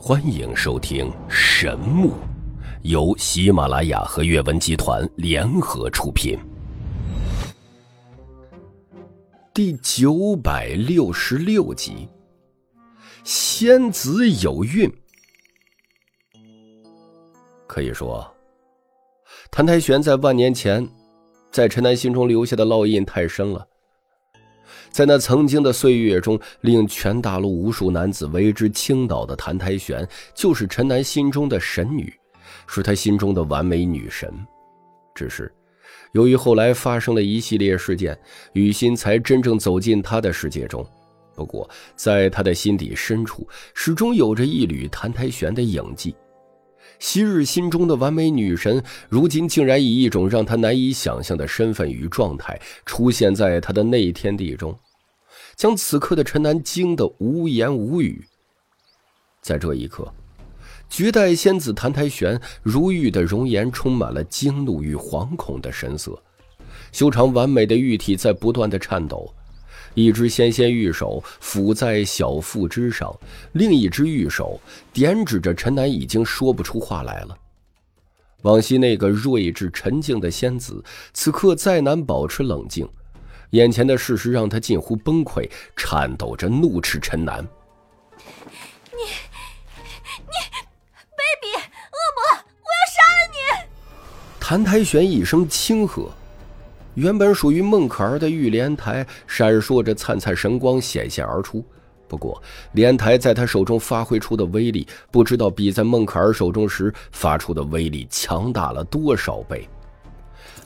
[0.00, 2.10] 欢迎收听《神木》，
[2.82, 6.38] 由喜马拉雅和阅文集团联合出品，
[9.52, 12.08] 第九百六十六集。
[13.24, 14.88] 仙子有孕，
[17.66, 18.24] 可以说，
[19.50, 20.88] 谭台玄在万年前
[21.50, 23.66] 在陈南心中留下的烙印太深了。
[24.90, 32.12] 在那曾经的岁月中，令全大陆无数男子为之倾倒的谭台玄，就是陈南心中的神女，
[32.66, 34.32] 是他心中的完美女神。
[35.14, 35.52] 只是，
[36.12, 38.18] 由于后来发生了一系列事件，
[38.52, 40.84] 雨欣才真正走进他的世界中。
[41.34, 46.14] 不过，在他的心底深处，始终有着一缕谭台玄的影迹。
[46.98, 54.78] 昔日心中的完美女神，如今竟然以一种让他难以想象的身份与状态出现在他的内天地中，
[55.54, 58.26] 将此刻的陈南惊得无言无语。
[59.40, 60.12] 在这一刻，
[60.90, 66.20] 绝代仙子谭台玄如玉的容颜充满了惊怒与惶恐的神色，
[66.92, 69.32] 修长完美的玉体在不断的颤抖。
[69.98, 73.12] 一只纤纤玉手抚在小腹之上，
[73.54, 74.60] 另一只玉手
[74.92, 77.36] 点指着陈南，已经说不出话来了。
[78.42, 80.80] 往昔那个睿智沉静的仙子，
[81.12, 82.88] 此刻再难保持冷静，
[83.50, 87.42] 眼前的事实让他近乎崩溃，颤抖着怒斥陈南
[88.94, 89.02] ：“你，
[90.14, 90.36] 你，
[91.10, 92.38] 卑鄙恶魔！
[92.62, 93.68] 我要杀了你！”
[94.38, 96.08] 谭台玄一声轻喝。
[96.98, 101.64] 原本属于孟可儿的玉莲台闪烁着灿灿神光显现而出，
[102.08, 109.68] 不过莲台在他手中发挥出的威力，不知道比在孟可儿手中时发出的威力强大了多少倍。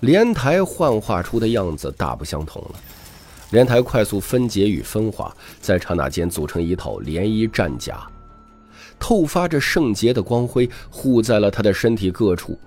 [0.00, 2.80] 莲台幻化出的样子大不相同了，
[3.50, 8.06] 莲台快速分解与分化，在刹那间组成一套涟漪战甲，
[8.98, 12.58] 透发着圣洁的光辉，护在了他的身体各处。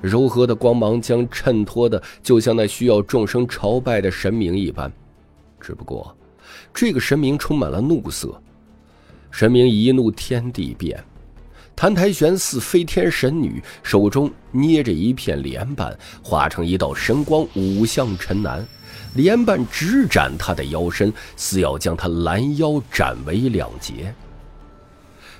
[0.00, 4.92] 柔和的光芒将衬托的就像那需要众生朝拜的神明一般，
[5.60, 6.16] 只不过，
[6.72, 8.40] 这个神明充满了怒色。
[9.30, 11.02] 神明一怒，天地变。
[11.76, 18.66] 澹台玄似飞天神女，手中捏着一片莲瓣，化成一道神光，舞向陈南。
[19.14, 24.14] 莲瓣直斩他的腰身，似要将他拦腰斩为两截。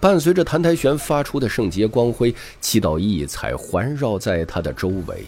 [0.00, 5.24] 伴随着谭台玄发出的圣洁光辉，七道异彩环绕在他的周围，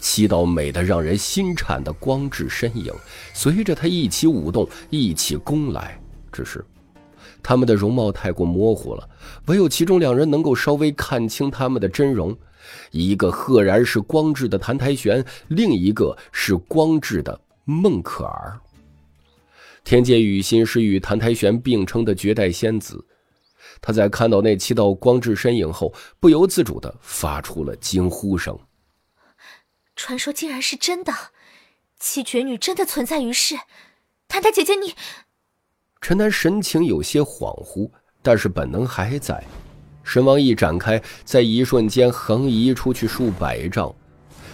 [0.00, 2.92] 七道美得让人心颤的光质身影
[3.32, 6.00] 随着他一起舞动，一起攻来。
[6.32, 6.64] 只是，
[7.42, 9.08] 他们的容貌太过模糊了，
[9.46, 12.36] 唯有其中两人能够稍微看清他们的真容。
[12.90, 18.58] 一个赫然是光质的谭台玄，另一个是光质的孟可儿。
[19.84, 23.04] 天界雨欣是与谭台玄并称的绝代仙子。
[23.80, 28.58] 他在看到那七道光之身影后，不由自主的发出了惊呼声。
[29.96, 31.12] 传说竟然是真的，
[31.98, 33.56] 七绝女真的存在于世。
[34.26, 34.94] 谭谭姐姐，你……
[36.00, 37.90] 陈楠神情有些恍惚，
[38.20, 39.42] 但是本能还在。
[40.02, 43.94] 神王一展开，在一瞬间横移出去数百丈。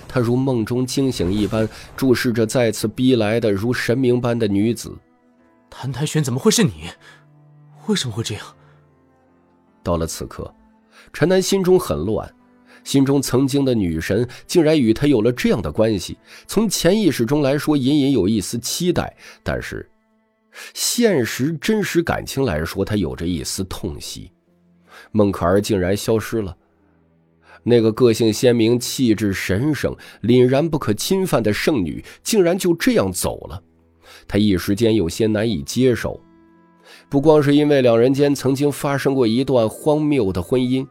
[0.06, 4.96] 他如梦中惊醒一般，注视着再次逼来的如神明般的女子。
[5.70, 6.90] 谭台玄，怎么会是你？
[7.86, 8.56] 为什么会这样？
[9.82, 10.52] 到了此刻，
[11.12, 12.32] 陈南心中很乱，
[12.84, 16.16] 心中曾经的女神竟然与他有了这样的关系。
[16.46, 19.04] 从潜意识中来说，隐隐有一丝期待；
[19.42, 19.88] 但是，
[20.74, 24.30] 现实真实感情来说，他有着一丝痛惜。
[25.12, 26.56] 孟可儿竟然消失了，
[27.62, 33.62] 那个个性鲜明、气质神圣、凛然不可侵犯的圣女，竟然就这样走了。
[34.28, 36.20] 他一时间有些难以接受。
[37.10, 40.86] 不光是因为两人间曾经发生过一段荒谬的婚姻，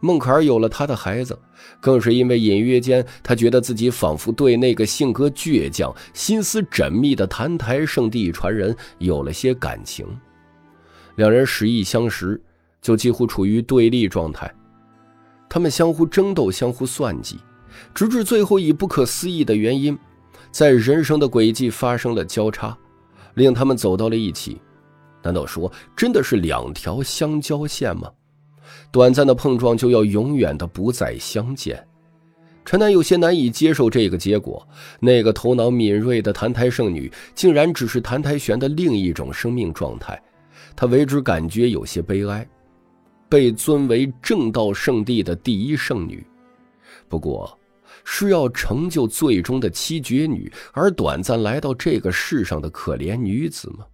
[0.00, 1.38] 孟可儿有了他的孩子，
[1.80, 10.06] 更是因为隐约间他觉得自己仿佛对那个性格倔强、心思缜密的澹台圣地传人有了些感情。
[11.16, 12.40] 两人十意相识，
[12.80, 14.50] 就几乎处于对立状态，
[15.46, 17.38] 他们相互争斗、相互算计，
[17.94, 19.98] 直至最后以不可思议的原因，
[20.50, 22.74] 在人生的轨迹发生了交叉，
[23.34, 24.58] 令他们走到了一起。
[25.22, 28.10] 难道说真的是两条相交线吗？
[28.92, 31.86] 短暂的碰撞就要永远的不再相见？
[32.64, 34.66] 陈南有些难以接受这个结果。
[35.00, 40.20] 那个头脑敏锐的谭台圣女，竟然只是谭台玄的另一种生命状态，
[40.76, 42.46] 他为之感觉有些悲哀。
[43.28, 46.26] 被尊为正道圣地的第一圣女，
[47.08, 47.56] 不过
[48.04, 53.86] 是要成就最终的七绝女而短暂来到这个世上的可怜女子吗？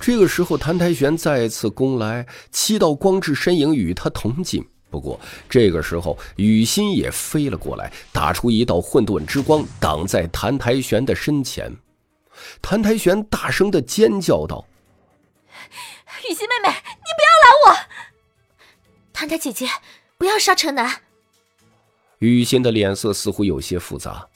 [0.00, 4.66] 这个时候，谭台玄再次攻来，七道光之身影与他同进。
[4.90, 11.70] 不过，这个时候雨欣也飞了过来，打出一道混沌之光，挡在谭台玄的身前。
[12.62, 14.66] 谭台玄大声的尖叫道
[16.28, 17.76] ：“雨欣妹妹，你不要拦我！
[19.12, 19.68] 谭台姐姐，
[20.16, 21.02] 不要杀陈南！”
[22.18, 24.26] 雨欣的脸色似乎有些复杂。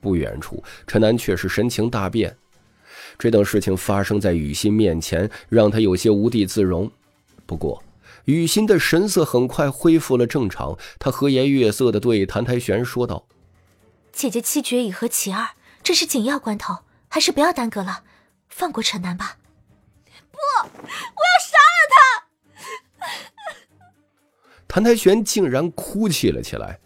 [0.00, 2.34] 不远处，陈南却是神情大变。
[3.18, 6.90] 这等事情发生在雨欣面前，让他有些无地自容。
[7.46, 7.82] 不过，
[8.24, 13.26] 雨欣的神色很快恢复了正常，她和颜悦色的对谭台玄说道
[14.12, 15.50] ：“姐姐七绝已和其二，
[15.82, 16.78] 这是紧要关头，
[17.08, 18.02] 还是不要耽搁了，
[18.48, 19.36] 放过陈南吧。”
[20.32, 23.06] 不，我要杀了他！
[24.66, 26.80] 谭台玄竟然哭泣了起来，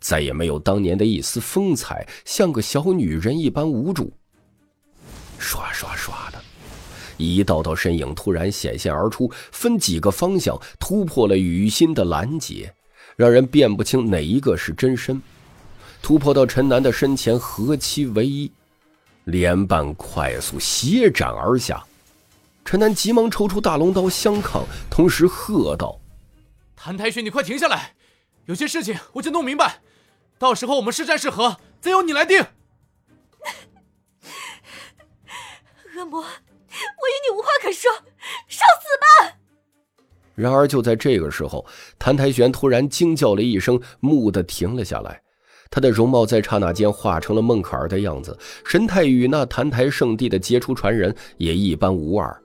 [0.00, 4.12] 再也没有当年的一丝风采，像个小女人一般无助。
[5.38, 6.38] 刷刷刷的。
[7.16, 12.72] 一道道身影突然显现而出，分几个方向突破了雨欣的拦截，
[13.16, 15.20] 让人辨不清哪一个是真身。
[16.00, 18.50] 突破到陈南的身前，合七为一，
[19.24, 21.84] 连瓣快速斜斩而下。
[22.64, 25.98] 陈南急忙抽出大龙刀相抗，同时喝道
[26.76, 27.94] ：“谭台玄，你快停下来！
[28.44, 29.80] 有些事情我就弄明白，
[30.38, 32.46] 到时候我们是战是和，再由你来定。”
[35.98, 36.20] 恶魔。
[36.20, 37.90] 我与你无话可说，
[38.46, 39.38] 受死吧！
[40.34, 41.66] 然而就在这个时候，
[41.98, 45.20] 谭台玄突然惊叫了一声，蓦地停了下来。
[45.70, 52.42] 他的容貌在刹那间化成了孟可儿的样子，神态与那澹台圣地的杰出传人也一般无二。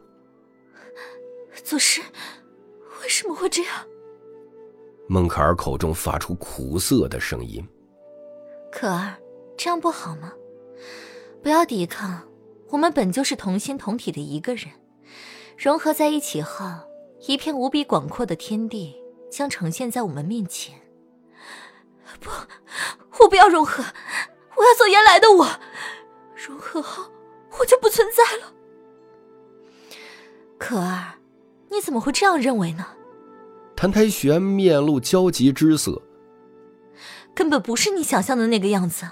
[1.63, 2.01] 祖师，
[3.01, 3.85] 为什么会这样？
[5.07, 7.65] 孟可儿口中发出苦涩的声音
[8.71, 9.13] ：“可儿，
[9.55, 10.33] 这样不好吗？
[11.41, 12.21] 不要抵抗。”
[12.73, 14.65] 我们本就是同心同体的一个人，
[15.55, 16.65] 融合在一起后，
[17.27, 18.95] 一片无比广阔的天地
[19.29, 20.73] 将呈现在我们面前。
[22.19, 22.31] 不，
[23.19, 23.83] 我不要融合，
[24.57, 25.47] 我要做原来的我。
[26.35, 27.11] 融合后，
[27.59, 28.51] 我就不存在了。
[30.57, 31.19] 可儿，
[31.69, 32.87] 你怎么会这样认为呢？
[33.75, 36.01] 谭台玄面露焦急之色。
[37.35, 39.07] 根本不是你想象的那个样子，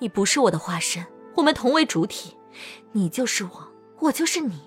[0.00, 1.06] 你不是我的化身，
[1.36, 2.36] 我们同为主体。
[2.92, 3.68] 你就是我，
[4.00, 4.60] 我就是你。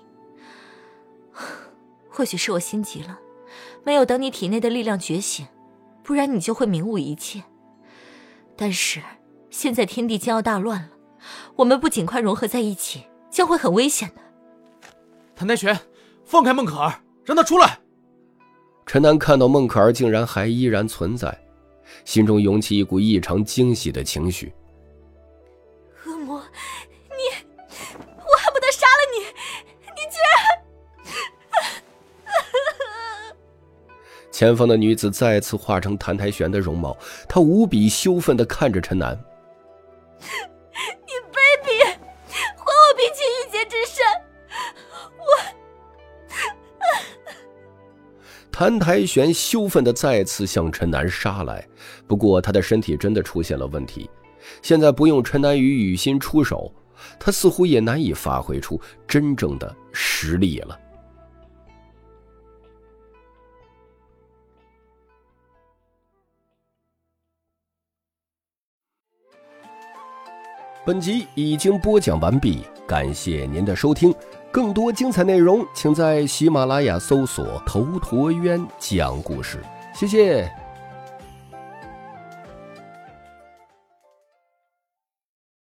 [2.08, 3.18] 或许是我心急了，
[3.84, 5.46] 没有等你体内的力量觉醒，
[6.02, 7.42] 不然你就会明悟一切。
[8.56, 9.02] 但是
[9.50, 10.90] 现在天地将要大乱了，
[11.56, 14.22] 我们不尽快融合在一起，将会很危险的。
[15.34, 15.78] 谭台玄，
[16.24, 17.78] 放开孟可儿，让她出来。
[18.86, 21.38] 陈南看到孟可儿竟然还依然存在，
[22.04, 24.54] 心中涌起一股异常惊喜的情绪。
[34.36, 36.94] 前方的女子再次化成谭台玄的容貌，
[37.26, 39.18] 她无比羞愤的看着陈楠
[40.20, 41.82] ：“你卑鄙，
[42.28, 42.66] 还我
[42.98, 44.04] 冰清玉洁之身！”
[45.16, 45.24] 我……
[48.52, 51.66] 谭台玄羞愤的再次向陈楠杀来，
[52.06, 54.10] 不过他的身体真的出现了问题，
[54.60, 56.70] 现在不用陈楠与雨欣出手，
[57.18, 58.78] 他似乎也难以发挥出
[59.08, 60.78] 真正的实力了。
[70.86, 74.14] 本集已经播讲完毕，感谢您的收听。
[74.52, 79.60] 更多精彩内容，请在喜马拉雅搜索“头陀渊讲故事”。
[79.92, 80.48] 谢谢。